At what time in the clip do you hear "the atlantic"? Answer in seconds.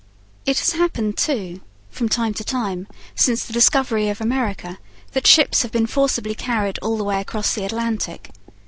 7.53-8.31